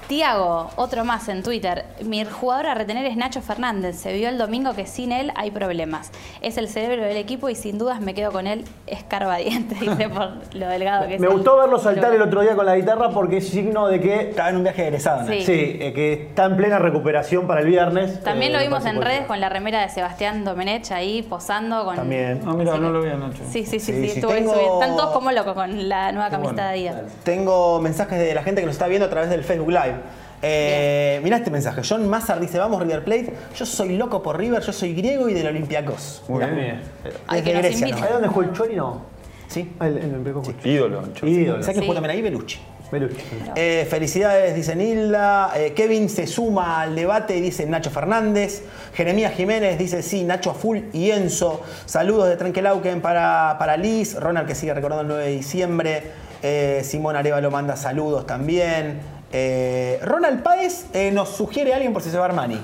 Tiago, 0.06 0.70
otro 0.76 1.05
más 1.05 1.29
en 1.29 1.43
Twitter. 1.43 1.85
Mi 2.05 2.25
jugador 2.25 2.67
a 2.67 2.75
retener 2.75 3.05
es 3.06 3.17
Nacho 3.17 3.43
Fernández. 3.43 3.97
Se 3.97 4.12
vio 4.15 4.29
el 4.29 4.38
domingo 4.38 4.75
que 4.75 4.87
sin 4.87 5.12
él 5.12 5.32
hay 5.37 5.50
problemas. 5.50 6.11
Es 6.41 6.56
el 6.56 6.69
cerebro 6.69 7.03
del 7.05 7.17
equipo 7.17 7.49
y 7.49 7.55
sin 7.55 7.79
dudas 7.79 8.00
me 8.00 8.15
quedo 8.15 8.32
con 8.32 8.47
él 8.47 8.65
escarbadiente, 8.87 9.75
dice 9.81 10.09
por 10.09 10.31
lo 10.55 10.69
delgado 10.69 11.06
que 11.06 11.15
es. 11.17 11.20
Me 11.20 11.26
el- 11.26 11.32
gustó 11.35 11.56
verlo 11.59 11.79
saltar 11.79 12.12
el 12.15 12.23
otro 12.23 12.41
día 12.41 12.55
con 12.56 12.65
la 12.67 12.76
guitarra 12.76 13.11
porque 13.11 13.38
es 13.38 13.49
signo 13.49 13.88
de 13.88 14.00
que. 14.00 14.19
Estaba 14.31 14.50
en 14.50 14.56
un 14.56 14.62
viaje 14.62 14.82
de 14.82 14.88
egresado, 14.88 15.23
¿no? 15.23 15.29
Sí. 15.32 15.43
Sí, 15.43 15.76
eh, 15.81 15.93
que 15.94 16.12
está 16.29 16.44
en 16.47 16.56
plena 16.56 16.79
recuperación 16.79 17.47
para 17.47 17.61
el 17.61 17.67
viernes. 17.67 18.23
También 18.23 18.50
Eh, 18.50 18.55
lo 18.55 18.59
me 18.61 18.64
vimos 18.67 18.85
en 18.87 19.00
redes 19.03 19.26
con 19.26 19.41
la 19.41 19.49
remera 19.49 19.81
de 19.82 19.88
Sebastián 19.88 20.44
Domenech 20.44 20.91
ahí 20.93 21.23
posando 21.23 21.85
con. 21.85 21.97
También. 21.97 22.41
Ah, 22.47 22.53
mira, 22.56 22.76
no 22.79 22.91
lo 22.91 23.03
vi 23.03 23.09
Nacho. 23.11 23.43
Sí, 23.50 23.64
sí, 23.64 23.79
sí, 23.81 23.93
sí. 23.93 24.09
Sí, 24.09 24.21
tengo- 24.21 24.53
subiendo. 24.55 24.81
Están 24.82 24.97
todos 24.97 25.11
como 25.12 25.32
locos 25.32 25.55
con 25.55 25.88
la 25.88 26.12
nueva 26.12 26.31
camiseta 26.31 26.69
bueno. 26.71 26.82
de 26.82 26.88
Adidas. 26.91 27.12
Tengo 27.25 27.81
mensajes 27.81 28.19
de 28.19 28.35
la 28.35 28.43
gente 28.43 28.61
que 28.62 28.67
nos 28.67 28.75
está 28.75 28.87
viendo 28.87 29.07
a 29.08 29.10
través 29.10 29.31
del 29.31 29.43
Facebook 29.44 29.70
Live. 29.70 29.96
Eh, 30.40 31.20
mirá 31.25 31.38
este 31.38 31.50
mensaje. 31.50 31.82
John 31.88 32.08
Mazzar 32.08 32.38
dice, 32.38 32.58
vamos 32.58 32.81
River 32.81 33.02
Plate. 33.05 33.32
Yo 33.56 33.66
soy 33.66 33.96
loco 33.96 34.22
por 34.22 34.38
River, 34.38 34.62
yo 34.62 34.72
soy 34.72 34.94
griego 34.94 35.28
y 35.28 35.34
del 35.34 35.49
Olympiacos. 35.49 36.22
Muy 36.28 36.44
Mirá. 36.44 36.55
bien. 36.55 36.81
Ay, 37.26 37.40
Desde 37.40 37.52
que 37.52 37.58
Grecia. 37.58 37.87
¿no? 37.88 37.96
¿Ahí 38.05 38.12
donde 38.12 38.28
jugó 38.28 38.43
el 38.43 38.52
Chori? 38.52 38.76
No. 38.76 39.02
Sí. 39.49 39.72
El- 39.81 39.99
el 39.99 40.34
Ídolo. 40.64 41.02
Nacho. 41.02 41.26
Ídolo. 41.26 41.62
¿Sabes 41.62 41.75
que 41.75 41.81
Sí. 41.81 41.87
jugó 41.87 41.94
también 41.94 42.10
ahí? 42.14 42.22
Belucci. 42.22 42.58
Belucci. 42.93 43.16
Eh, 43.56 43.87
felicidades, 43.90 44.55
dice 44.55 44.76
Nilda. 44.76 45.52
Eh, 45.56 45.72
Kevin 45.75 46.08
se 46.08 46.26
suma 46.26 46.82
al 46.82 46.94
debate, 46.94 47.34
dice 47.40 47.66
Nacho 47.66 47.90
Fernández. 47.90 48.62
Jeremías 48.94 49.34
Jiménez 49.34 49.76
dice 49.78 50.02
sí, 50.02 50.22
Nacho 50.25 50.50
a 50.52 50.54
full 50.54 50.78
y 50.93 51.11
Enzo. 51.11 51.62
Saludos 51.84 52.28
de 52.28 52.37
Trenkelauken 52.37 53.00
para, 53.02 53.56
para 53.58 53.76
Liz. 53.76 54.14
Ronald 54.19 54.46
que 54.46 54.54
sigue 54.54 54.72
recordando 54.72 55.02
el 55.02 55.08
9 55.08 55.25
de 55.25 55.31
diciembre. 55.37 56.02
Eh, 56.43 56.82
Simón 56.85 57.17
Arevalo 57.17 57.50
manda 57.50 57.76
saludos 57.76 58.26
también. 58.26 59.00
Eh, 59.32 60.00
Ronald 60.02 60.43
Páez 60.43 60.87
eh, 60.93 61.11
nos 61.12 61.31
sugiere 61.31 61.73
a 61.73 61.76
alguien 61.76 61.93
por 61.93 62.02
si 62.02 62.11
se 62.11 62.19
va 62.19 62.25
Armani. 62.26 62.61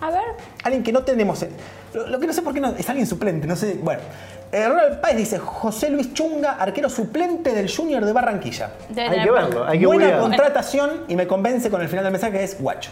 A 0.00 0.10
ver. 0.10 0.22
Alguien 0.64 0.82
que 0.82 0.92
no 0.92 1.02
tenemos. 1.02 1.44
Lo, 1.92 2.06
lo 2.06 2.20
que 2.20 2.26
no 2.26 2.32
sé 2.32 2.42
por 2.42 2.54
qué 2.54 2.60
no. 2.60 2.74
Es 2.76 2.88
alguien 2.88 3.06
suplente, 3.06 3.46
no 3.46 3.56
sé. 3.56 3.78
Bueno. 3.82 4.00
Eh, 4.52 4.68
Ronald 4.68 5.00
Páez 5.00 5.16
dice 5.16 5.38
José 5.38 5.90
Luis 5.90 6.14
Chunga, 6.14 6.52
arquero 6.52 6.88
suplente 6.88 7.52
del 7.52 7.74
Junior 7.74 8.04
de 8.04 8.12
Barranquilla. 8.12 8.70
Debe 8.88 9.08
Hay 9.08 9.24
que 9.24 9.30
verlo, 9.30 9.66
hay 9.66 9.78
que 9.80 9.86
Buena 9.86 10.18
contratación 10.18 11.02
y 11.08 11.16
me 11.16 11.26
convence 11.26 11.68
con 11.68 11.82
el 11.82 11.88
final 11.88 12.04
del 12.04 12.12
mensaje 12.12 12.38
que 12.38 12.44
es 12.44 12.60
guacho. 12.60 12.90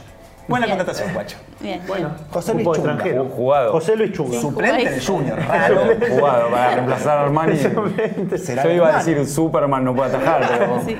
Buena 0.48 0.66
Bien. 0.66 0.78
contratación, 0.78 1.14
guacho. 1.14 1.36
Bien. 1.60 1.80
Bueno, 1.86 2.10
José 2.30 2.52
Luis 2.54 2.64
Chunga. 2.66 2.78
extranjero. 2.92 3.24
Jugado. 3.26 3.72
José 3.72 3.96
Luis 3.96 4.12
Chunga. 4.12 4.40
Suplente 4.40 4.90
del 4.90 5.04
Junior, 5.06 5.38
raro. 5.48 5.80
Jugado 6.10 6.50
para 6.50 6.70
reemplazar 6.74 7.18
a 7.18 7.22
Armani. 7.24 7.56
Será 8.38 8.64
Yo 8.64 8.70
iba 8.70 8.88
a 8.94 8.98
decir 8.98 9.26
Superman 9.26 9.84
no 9.84 9.94
puede 9.94 10.14
atajar, 10.16 10.46
pero. 10.58 10.80
Sí. 10.86 10.96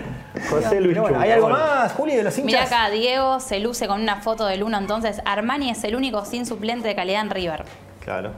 José 0.51 0.81
Luis 0.81 0.99
bueno. 0.99 1.21
¿Hay 1.21 1.31
algo 1.31 1.49
más, 1.49 1.93
Juli, 1.93 2.17
de 2.17 2.25
los 2.25 2.37
Mira 2.39 2.63
hinchas? 2.63 2.73
acá, 2.73 2.91
Diego 2.91 3.39
se 3.39 3.61
luce 3.61 3.87
con 3.87 4.01
una 4.03 4.17
foto 4.17 4.47
del 4.47 4.65
uno, 4.65 4.77
entonces 4.79 5.23
Armani 5.25 5.71
es 5.71 5.85
el 5.85 5.95
único 5.95 6.25
sin 6.25 6.45
suplente 6.45 6.89
de 6.89 6.97
calidad 6.97 7.21
en 7.21 7.31
River. 7.31 7.65
Claro. 8.01 8.33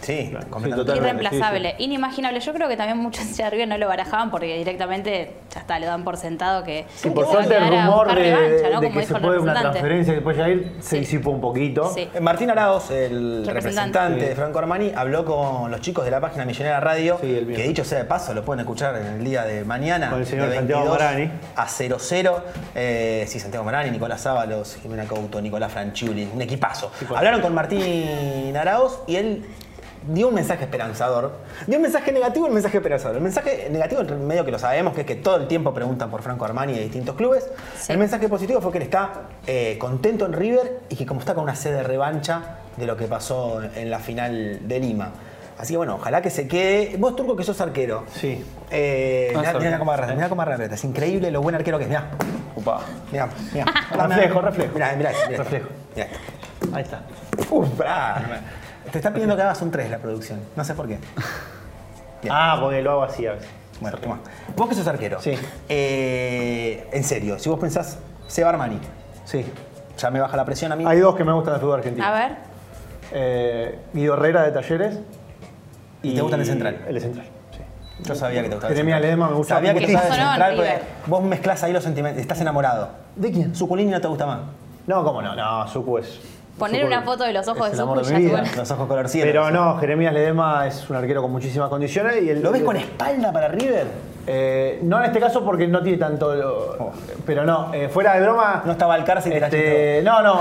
Sí, 0.00 0.28
Claro, 0.30 0.46
completamente. 0.50 0.96
Irreemplazable, 0.96 1.74
inimaginable. 1.78 2.40
Yo 2.40 2.52
creo 2.52 2.68
que 2.68 2.76
también 2.76 2.98
muchos 2.98 3.36
de 3.36 3.50
River 3.50 3.68
no 3.68 3.78
lo 3.78 3.88
barajaban 3.88 4.30
porque 4.30 4.56
directamente 4.58 5.32
ya 5.54 5.60
está, 5.60 5.78
lo 5.78 5.86
dan 5.86 6.04
por 6.04 6.16
sentado 6.16 6.64
que. 6.64 6.86
Sí, 6.94 7.10
por 7.10 7.26
suerte 7.26 7.56
el 7.56 7.68
rumor 7.68 8.08
de, 8.08 8.14
revancha, 8.14 8.70
¿no? 8.74 8.80
de 8.80 8.86
Como 8.88 8.92
que 8.94 9.00
dijo 9.00 9.08
se 9.08 9.14
el 9.14 9.20
puede 9.22 9.38
una 9.38 9.52
representante. 9.54 9.62
transferencia 9.62 10.12
que 10.12 10.16
después 10.16 10.36
ya 10.36 10.48
ir 10.48 10.72
se 10.80 10.88
Sí. 10.90 10.98
disipó 11.00 11.30
un 11.30 11.40
poquito. 11.40 11.92
Sí. 11.94 12.08
Eh, 12.14 12.20
Martín 12.20 12.50
Arauz, 12.50 12.90
el 12.90 13.44
Representante. 13.46 13.52
representante 13.52 14.28
de 14.30 14.34
Franco 14.34 14.58
Armani, 14.58 14.92
habló 14.96 15.24
con 15.24 15.70
los 15.70 15.80
chicos 15.80 16.04
de 16.04 16.10
la 16.10 16.20
página 16.20 16.44
Millonaria 16.44 16.80
Radio, 16.80 17.18
Sí, 17.20 17.34
el 17.34 17.46
que 17.46 17.62
dicho 17.62 17.84
sea 17.84 17.98
de 17.98 18.04
paso, 18.04 18.32
lo 18.34 18.44
pueden 18.44 18.60
escuchar 18.60 18.96
en 18.96 19.06
el 19.06 19.24
día 19.24 19.44
de 19.44 19.64
mañana. 19.64 20.10
Con 20.10 20.20
el 20.20 20.26
señor 20.26 20.48
de 20.48 20.56
Santiago 20.56 20.82
22 20.84 21.00
Marani. 21.00 21.30
A 21.56 21.68
00. 21.68 22.42
Eh, 22.74 23.24
sí, 23.28 23.38
Santiago 23.38 23.64
Marani, 23.64 23.90
Nicolás 23.90 24.26
Ábalos, 24.26 24.76
Jimena 24.82 25.04
Couto, 25.04 25.40
Nicolás 25.40 25.72
Franchiuli, 25.72 26.28
un 26.34 26.40
equipazo. 26.42 26.90
Hablaron 27.14 27.40
con 27.40 27.54
Martín 27.54 28.56
Arauz 28.56 28.98
y 29.06 29.16
él 29.16 29.44
dio 30.06 30.28
un 30.28 30.34
mensaje 30.34 30.64
esperanzador. 30.64 31.32
Dio 31.66 31.76
un 31.76 31.82
mensaje 31.82 32.12
negativo 32.12 32.46
y 32.46 32.48
un 32.48 32.54
mensaje 32.54 32.76
esperanzador. 32.78 33.16
El 33.16 33.22
mensaje 33.22 33.68
negativo, 33.70 34.02
medio 34.02 34.44
que 34.44 34.50
lo 34.50 34.58
sabemos, 34.58 34.94
que 34.94 35.02
es 35.02 35.06
que 35.06 35.16
todo 35.16 35.36
el 35.36 35.46
tiempo 35.48 35.72
preguntan 35.74 36.10
por 36.10 36.22
Franco 36.22 36.44
Armani 36.44 36.72
de 36.74 36.80
distintos 36.82 37.14
clubes. 37.16 37.48
Sí. 37.78 37.92
El 37.92 37.98
mensaje 37.98 38.28
positivo 38.28 38.60
fue 38.60 38.72
que 38.72 38.78
él 38.78 38.84
está 38.84 39.12
eh, 39.46 39.76
contento 39.78 40.26
en 40.26 40.32
River 40.32 40.80
y 40.88 40.96
que 40.96 41.06
como 41.06 41.20
está 41.20 41.34
con 41.34 41.44
una 41.44 41.54
sede 41.54 41.74
de 41.76 41.82
revancha 41.82 42.56
de 42.76 42.86
lo 42.86 42.96
que 42.96 43.06
pasó 43.06 43.60
en 43.62 43.90
la 43.90 43.98
final 43.98 44.60
de 44.66 44.80
Lima. 44.80 45.10
Así 45.58 45.74
que 45.74 45.76
bueno, 45.76 45.96
ojalá 45.96 46.22
que 46.22 46.30
se 46.30 46.48
quede. 46.48 46.96
Vos, 46.96 47.14
Turco, 47.14 47.36
que 47.36 47.44
sos 47.44 47.60
arquero. 47.60 48.04
Sí. 48.14 48.42
Eh, 48.70 49.32
Ah, 49.36 49.40
mirá, 49.58 49.58
mirá 49.58 50.26
agarra. 50.26 50.64
Es 50.74 50.84
increíble 50.84 51.30
lo 51.30 51.42
buen 51.42 51.54
arquero 51.54 51.76
que 51.76 51.84
es. 51.84 51.90
Mirá, 51.90 52.06
Opa. 52.56 52.80
mirá, 53.12 53.28
mirá. 53.52 53.66
Reflejo, 53.90 54.40
reflejo. 54.40 54.72
Mirá, 54.74 54.94
mirá, 54.96 55.10
mirá. 55.28 55.38
Reflejo. 55.38 55.68
Mirá. 55.94 56.08
Ahí 56.72 56.82
está. 56.82 57.02
Uf, 57.50 57.68
pará. 57.70 58.40
Te 58.90 58.98
está 58.98 59.12
pidiendo 59.12 59.36
que 59.36 59.42
hagas 59.42 59.60
un 59.62 59.70
3 59.70 59.90
la 59.90 59.98
producción. 59.98 60.40
No 60.56 60.64
sé 60.64 60.74
por 60.74 60.86
qué. 60.88 60.98
Bien. 62.22 62.34
Ah, 62.34 62.58
porque 62.60 62.82
lo 62.82 62.92
hago 62.92 63.02
así 63.04 63.26
a 63.26 63.32
veces. 63.32 63.48
Bueno, 63.80 63.96
toma. 63.98 64.18
Vos 64.56 64.68
que 64.68 64.74
sos 64.74 64.86
arquero. 64.86 65.20
Sí. 65.20 65.32
Eh, 65.68 66.88
en 66.92 67.04
serio, 67.04 67.38
si 67.38 67.48
vos 67.48 67.58
pensás, 67.58 67.98
Seba 68.26 68.50
Armani, 68.50 68.78
Sí. 69.24 69.44
ya 69.96 70.10
me 70.10 70.20
baja 70.20 70.36
la 70.36 70.44
presión 70.44 70.70
a 70.72 70.76
mí. 70.76 70.84
Hay 70.86 70.98
dos 70.98 71.14
que 71.16 71.24
me 71.24 71.32
gustan 71.32 71.54
del 71.54 71.60
fútbol 71.62 71.78
argentino. 71.78 72.06
A 72.06 72.12
ver. 72.12 72.32
Eh, 73.12 73.78
Guido 73.92 74.14
Herrera 74.14 74.42
de 74.42 74.52
Talleres. 74.52 74.98
¿Y 76.02 76.14
te 76.14 76.20
gustan 76.20 76.40
el 76.40 76.46
central? 76.46 76.84
El 76.88 76.94
de 76.94 77.00
central, 77.00 77.26
sí. 77.56 77.60
Yo 78.04 78.14
sabía 78.14 78.42
que 78.42 78.48
te 78.48 78.54
gustaba. 78.56 78.74
central. 78.74 79.02
Ledesma 79.02 79.28
me 79.28 79.34
gusta 79.34 79.54
Sabía 79.56 79.74
que 79.74 79.80
te 79.86 79.92
gustaba 79.92 80.14
el 80.14 80.20
central 80.22 80.56
porque 80.56 80.78
vos 81.06 81.22
mezclás 81.22 81.62
ahí 81.62 81.72
los 81.72 81.82
sentimientos. 81.84 82.20
Estás 82.20 82.40
enamorado. 82.40 82.88
¿De 83.16 83.30
quién? 83.30 83.54
Suculini 83.54 83.90
no 83.90 84.00
te 84.00 84.08
gusta 84.08 84.26
más. 84.26 84.40
No, 84.86 85.04
cómo 85.04 85.20
no, 85.22 85.34
no, 85.34 85.68
Suku 85.68 85.98
es. 85.98 86.20
Poner 86.60 86.84
una 86.84 87.02
foto 87.02 87.24
de 87.24 87.32
los 87.32 87.48
ojos 87.48 87.66
es 87.68 87.72
de 87.72 87.78
el 87.78 87.82
amor 87.82 88.06
de 88.06 88.14
mi 88.14 88.26
vida. 88.26 88.44
Los 88.54 88.70
ojos 88.70 88.86
color 88.86 89.08
cielo. 89.08 89.26
Pero 89.26 89.50
no, 89.50 89.78
Jeremías 89.78 90.12
Ledesma 90.12 90.66
es 90.66 90.88
un 90.90 90.96
arquero 90.96 91.22
con 91.22 91.32
muchísimas 91.32 91.70
condiciones 91.70 92.22
y 92.22 92.28
el, 92.28 92.42
¿Lo 92.42 92.52
ves 92.52 92.62
con 92.62 92.76
espalda 92.76 93.32
para 93.32 93.48
River? 93.48 93.86
Eh, 94.26 94.78
no 94.82 94.98
en 94.98 95.06
este 95.06 95.18
caso 95.18 95.44
porque 95.44 95.66
no 95.66 95.82
tiene 95.82 95.98
tanto. 95.98 96.34
lo- 96.34 96.92
Pero 97.26 97.44
no, 97.44 97.72
eh, 97.74 97.88
fuera 97.88 98.14
de 98.14 98.20
broma. 98.22 98.62
No 98.64 98.72
estaba 98.72 98.94
Alcácer 98.94 99.32
y 99.32 99.34
te 99.34 99.40
la 99.40 99.46
este, 99.46 100.02
No, 100.04 100.22
no. 100.22 100.38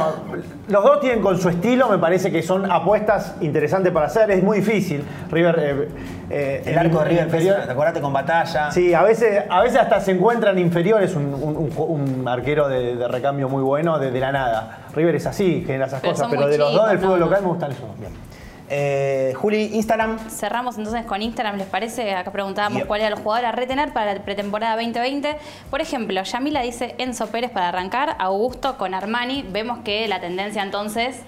Los 0.67 0.83
dos 0.83 0.99
tienen 0.99 1.21
con 1.21 1.37
su 1.39 1.49
estilo, 1.49 1.87
me 1.89 1.97
parece 1.97 2.31
que 2.31 2.43
son 2.43 2.69
apuestas 2.71 3.35
interesantes 3.41 3.91
para 3.91 4.07
hacer. 4.07 4.29
Es 4.31 4.43
muy 4.43 4.59
difícil. 4.59 5.03
River. 5.31 5.55
eh, 5.59 5.87
eh, 6.29 6.63
El 6.65 6.77
arco 6.77 6.99
de 6.99 7.05
River, 7.05 7.25
inferior- 7.25 7.55
pesa, 7.61 7.71
acordate 7.71 8.01
con 8.01 8.13
batalla. 8.13 8.71
Sí, 8.71 8.93
a 8.93 9.01
veces, 9.01 9.43
a 9.49 9.61
veces 9.61 9.79
hasta 9.79 9.99
se 10.01 10.11
encuentran 10.11 10.59
inferiores 10.59 11.15
un, 11.15 11.33
un- 11.33 11.57
un 11.57 11.71
ju- 11.71 11.87
un 11.87 12.27
arquero 12.27 12.67
de, 12.67 12.95
de 12.95 13.07
recambio 13.07 13.49
muy 13.49 13.63
bueno 13.63 13.97
de, 13.97 14.11
de 14.11 14.19
la 14.19 14.31
nada. 14.31 14.77
River 14.93 15.15
es 15.15 15.25
así, 15.25 15.63
genera 15.65 15.85
esas 15.87 16.01
Pero 16.01 16.13
cosas, 16.13 16.23
son 16.25 16.31
pero 16.31 16.43
muy 16.43 16.51
de 16.51 16.57
los 16.59 16.67
dos 16.73 16.75
chicos, 16.81 16.89
del 16.91 16.99
fútbol 16.99 17.19
no, 17.19 17.25
local 17.25 17.39
no. 17.41 17.47
me 17.47 17.51
gustan 17.53 17.71
esos. 17.71 17.99
Bien. 17.99 18.28
Eh, 18.69 19.33
Juli, 19.35 19.71
Instagram. 19.73 20.19
Cerramos 20.29 20.77
entonces 20.77 21.03
con 21.05 21.21
Instagram, 21.21 21.57
¿les 21.57 21.67
parece? 21.67 22.13
Acá 22.13 22.31
preguntábamos 22.31 22.85
cuál 22.85 23.01
era 23.01 23.09
el 23.09 23.21
jugador 23.21 23.45
a 23.45 23.51
retener 23.51 23.93
para 23.93 24.13
la 24.13 24.23
pretemporada 24.23 24.75
2020. 24.75 25.37
Por 25.71 25.81
ejemplo, 25.81 26.21
Yamila 26.21 26.61
dice 26.61 26.93
Enzo 26.99 27.27
Pérez 27.27 27.49
para 27.49 27.69
arrancar, 27.69 28.15
Augusto 28.19 28.77
con 28.77 28.93
Armani. 28.93 29.43
Vemos 29.49 29.79
que 29.79 30.07
la 30.07 30.21
tendencia 30.21 30.61
entonces 30.61 31.23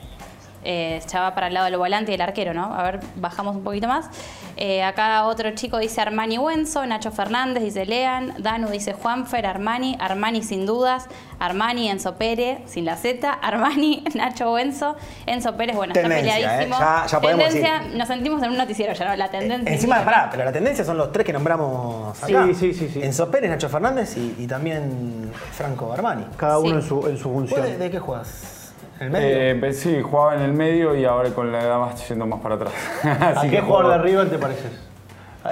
eh, 0.63 1.01
ya 1.11 1.21
va 1.21 1.33
para 1.35 1.47
el 1.47 1.53
lado 1.53 1.65
del 1.65 1.77
volante 1.77 2.11
y 2.11 2.13
del 2.13 2.21
arquero, 2.21 2.53
¿no? 2.53 2.73
A 2.73 2.83
ver, 2.83 2.99
bajamos 3.15 3.55
un 3.55 3.63
poquito 3.63 3.87
más. 3.87 4.09
Eh, 4.57 4.83
acá 4.83 5.25
otro 5.25 5.49
chico 5.55 5.77
dice 5.79 6.01
Armani 6.01 6.37
Wenzo, 6.37 6.85
Nacho 6.85 7.11
Fernández 7.11 7.63
dice 7.63 7.85
Lean, 7.85 8.33
Danu 8.37 8.67
dice 8.69 8.93
Juanfer, 8.93 9.45
Armani, 9.47 9.97
Armani 9.99 10.43
sin 10.43 10.65
dudas, 10.67 11.07
Armani, 11.39 11.89
Enzo 11.89 12.15
Pérez, 12.15 12.59
sin 12.67 12.85
la 12.85 12.95
Z, 12.95 13.31
Armani, 13.31 14.03
Nacho 14.13 14.51
Wenzo, 14.53 14.95
Enzo 15.25 15.55
Pérez, 15.55 15.75
bueno, 15.75 15.93
Tendencia, 15.93 16.37
está 16.37 16.49
peleadísimo. 16.49 16.75
¿eh? 16.75 16.79
Ya- 16.79 17.05
ya 17.07 17.21
podemos 17.21 17.45
tendencia, 17.45 17.79
decir. 17.79 17.97
nos 17.97 18.07
sentimos 18.07 18.43
en 18.43 18.49
un 18.51 18.57
noticiero 18.57 18.93
ya, 18.93 19.05
¿no? 19.09 19.15
La 19.15 19.29
tendencia. 19.31 19.73
Encima, 19.73 19.95
indica- 19.95 20.11
pará, 20.11 20.27
pero 20.29 20.43
la 20.45 20.51
tendencia 20.51 20.85
son 20.85 20.97
los 20.97 21.11
tres 21.11 21.25
que 21.25 21.33
nombramos 21.33 22.21
acá. 22.21 22.45
Sí, 22.47 22.53
sí, 22.53 22.73
sí, 22.73 22.89
sí. 22.93 23.01
Enzo 23.01 23.31
Pérez, 23.31 23.49
Nacho 23.49 23.69
Fernández 23.69 24.15
y, 24.17 24.35
y 24.37 24.45
también 24.47 25.31
Franco 25.53 25.91
Armani. 25.91 26.25
Cada 26.37 26.59
uno 26.59 26.69
Sí. 26.69 26.75
en 26.75 26.81
su, 26.83 27.07
en 27.07 27.17
su 27.17 27.29
¿Vos 27.29 27.49
función. 27.49 27.61
de, 27.65 27.77
de 27.77 27.89
qué 27.89 27.99
juegas? 27.99 28.60
¿En 29.01 29.07
el 29.07 29.11
medio? 29.11 29.27
Eh, 29.37 29.59
empe- 29.59 29.73
sí, 29.73 29.99
jugaba 30.01 30.35
en 30.35 30.41
el 30.43 30.53
medio 30.53 30.95
y 30.95 31.03
ahora 31.05 31.29
con 31.31 31.51
la 31.51 31.59
edad 31.61 31.79
vas 31.79 32.07
yendo 32.07 32.25
más 32.27 32.39
para 32.39 32.55
atrás. 32.55 32.71
¿A 33.37 33.41
qué 33.41 33.49
que 33.49 33.61
jugador 33.61 33.93
de 33.93 33.97
River 33.97 34.29
te 34.29 34.37
pareces? 34.37 34.71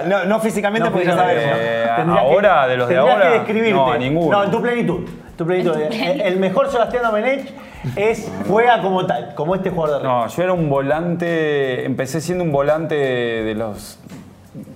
no, 0.06 0.24
no 0.24 0.38
físicamente 0.38 0.86
No, 0.88 0.92
porque 0.92 1.08
ya 1.08 1.16
sabemos. 1.16 1.44
Eh, 1.58 1.86
ahora, 2.16 2.68
de 2.68 2.76
los 2.76 2.88
de 2.88 2.96
ahora, 2.96 3.22
que 3.24 3.30
describirte. 3.40 3.72
no, 3.72 3.98
ninguno. 3.98 4.38
No, 4.38 4.44
en 4.44 4.50
tu 4.52 4.62
plenitud. 4.62 5.00
Tu 5.36 5.44
plenitud. 5.44 5.76
El, 5.76 6.20
el 6.20 6.38
mejor 6.38 6.70
Sebastián 6.70 7.02
Domenech 7.02 7.52
es, 7.96 8.30
juega 8.46 8.80
como 8.82 9.04
tal, 9.06 9.34
como 9.34 9.56
este 9.56 9.70
jugador 9.70 9.96
de 9.96 10.02
River. 10.08 10.16
No, 10.22 10.28
yo 10.28 10.42
era 10.44 10.52
un 10.52 10.70
volante, 10.70 11.84
empecé 11.84 12.20
siendo 12.20 12.44
un 12.44 12.52
volante 12.52 12.94
de 12.94 13.54
los 13.56 13.98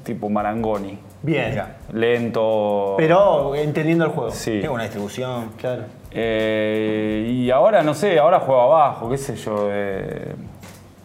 tipo 0.02 0.28
Marangoni. 0.28 0.98
Bien. 1.22 1.50
Mira. 1.50 1.76
Lento. 1.94 2.94
Pero 2.96 3.54
entendiendo 3.54 4.04
el 4.04 4.10
juego. 4.10 4.32
Sí. 4.32 4.58
Qué 4.60 4.68
buena 4.68 4.82
distribución. 4.82 5.52
Claro. 5.56 5.84
Eh, 6.10 7.24
y 7.28 7.50
ahora, 7.52 7.82
no 7.82 7.94
sé, 7.94 8.18
ahora 8.18 8.40
juego 8.40 8.62
abajo, 8.62 9.08
qué 9.08 9.16
sé 9.16 9.36
yo. 9.36 9.68
eh, 9.70 10.34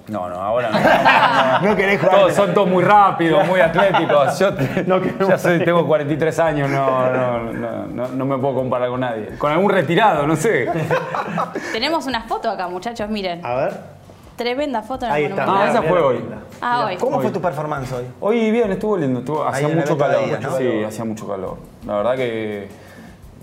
no, 0.08 0.28
no, 0.28 0.36
ahora 0.38 1.60
no. 1.62 1.68
No 1.70 1.76
querés 1.76 2.02
jugar. 2.02 2.16
Todos 2.18 2.34
son 2.34 2.54
todos 2.56 2.68
muy 2.68 2.84
rápidos, 2.84 3.46
muy 3.46 3.60
atléticos. 3.60 4.40
Yo 4.40 4.50
No 4.88 5.28
ya 5.28 5.38
soy, 5.38 5.64
tengo 5.64 5.86
43 5.86 6.40
años, 6.40 6.70
no, 6.72 7.14
no, 7.14 7.54
no, 7.54 7.88
no, 7.88 8.08
no 8.08 8.26
me 8.26 8.38
puedo 8.40 8.56
comparar 8.56 8.90
con 8.90 9.02
nadie. 9.02 9.38
Con 9.38 9.52
algún 9.52 9.70
retirado, 9.70 10.26
no 10.26 10.36
sé. 10.36 10.68
Tenemos 11.72 12.08
una 12.08 12.24
foto 12.24 12.50
acá, 12.50 12.68
muchachos, 12.68 13.08
miren. 13.10 13.46
A 13.46 13.54
ver. 13.54 13.99
Tremenda 14.40 14.82
foto 14.82 15.06
en 15.06 15.12
el 15.12 15.18
Ahí 15.18 15.24
está. 15.26 15.46
Monumental. 15.46 15.68
Ah, 15.68 15.80
esa 15.80 15.90
fue 15.90 16.00
hoy. 16.02 16.24
Ah, 16.62 16.86
hoy. 16.86 16.96
¿Cómo 16.98 17.18
Hoy. 17.18 17.24
fue 17.24 17.32
tu 17.32 17.42
performance 17.42 17.92
hoy? 17.92 18.06
Hoy 18.22 18.52
bien, 18.52 18.72
estuvo 18.72 18.96
lindo, 18.96 19.20
estuvo, 19.20 19.44
hacía 19.46 19.68
en 19.68 19.74
el 19.74 19.80
mucho 19.80 19.98
calor. 19.98 20.22
Sí, 20.58 20.84
hacía 20.84 21.04
mucho 21.04 21.28
calor. 21.28 21.58
La 21.86 21.98
verdad 21.98 22.16
que 22.16 22.70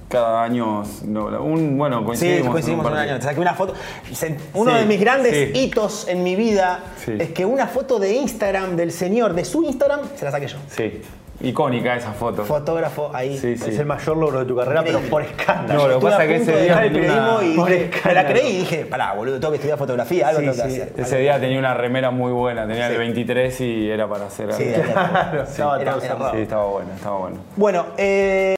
cada 0.08 0.42
año, 0.42 0.84
no, 1.04 1.26
un, 1.42 1.76
bueno, 1.76 2.02
coincidimos. 2.02 2.38
Sí, 2.40 2.46
en 2.46 2.50
coincidimos 2.52 2.86
un 2.86 2.92
partido. 2.92 3.10
año. 3.12 3.20
Te 3.20 3.26
saqué 3.26 3.40
una 3.40 3.52
foto. 3.54 3.74
Se- 4.12 4.38
Uno 4.54 4.70
Sí, 4.72 4.76
de 4.78 4.84
mis 4.86 5.00
grandes 5.00 5.32
sí. 5.52 5.58
hitos 5.58 6.08
en 6.08 6.22
mi 6.22 6.34
vida 6.34 6.80
Sí. 7.04 7.12
es 7.18 7.30
que 7.32 7.44
una 7.44 7.66
foto 7.66 7.98
de 7.98 8.14
Instagram 8.14 8.74
del 8.76 8.90
señor, 8.90 9.34
de 9.34 9.44
su 9.44 9.64
Instagram, 9.64 10.00
se 10.14 10.24
la 10.24 10.30
saqué 10.30 10.46
yo. 10.48 10.56
Sí, 10.68 11.02
icónica 11.40 11.96
esa 11.96 12.12
foto. 12.12 12.44
Fotógrafo 12.44 13.10
ahí. 13.14 13.36
Sí, 13.38 13.56
sí. 13.56 13.70
Es 13.70 13.78
el 13.78 13.86
mayor 13.86 14.16
logro 14.16 14.40
de 14.40 14.46
tu 14.46 14.56
carrera, 14.56 14.80
pero 14.82 14.98
Increíble. 14.98 15.10
por 15.10 15.22
escándalo. 15.22 15.82
No, 15.82 15.88
lo 15.88 15.98
que 15.98 16.04
pasa 16.06 16.24
es 16.24 16.28
que 16.28 16.36
ese 16.36 16.62
día 16.62 16.84
el 16.84 16.92
periodismo 16.92 17.36
una- 17.36 17.44
y 17.46 17.56
Por 17.56 17.70
me 18.06 18.14
la 18.14 18.26
creí 18.26 18.46
y 18.48 18.58
dije, 18.60 18.84
pará, 18.86 19.12
boludo, 19.14 19.38
tengo 19.40 19.50
que 19.52 19.56
estudiar 19.56 19.78
fotografía, 19.78 20.28
algo 20.28 20.40
Sí, 20.40 20.46
tengo 20.46 20.62
que 20.62 20.70
sí. 20.70 20.80
hacer. 20.80 20.92
Ese 20.96 21.18
día 21.18 21.38
tenía 21.40 21.58
una 21.58 21.74
remera 21.74 22.10
muy 22.10 22.32
buena, 22.32 22.66
tenía 22.66 22.86
Sí. 22.88 22.92
el 22.94 22.98
23 22.98 23.60
y 23.60 23.90
era 23.90 24.08
para 24.08 24.26
hacer 24.26 24.52
Sí, 24.54 24.62
algo. 24.74 24.74
era- 24.90 24.92
Claro, 25.10 25.42
estaba 25.42 25.80
era- 25.80 25.90
todo 25.92 26.02
era 26.04 26.12
cerrado. 26.14 26.32
Sí, 26.34 26.40
estaba 26.42 26.64
bueno, 26.66 26.90
estaba 26.94 27.18
bueno. 27.18 27.36
Bueno, 27.56 27.86
eh, 27.96 28.52